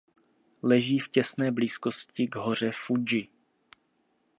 [0.63, 3.27] Leží v těsné blízkosti k hoře Fudži.